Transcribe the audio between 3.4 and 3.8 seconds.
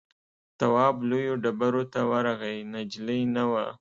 وه.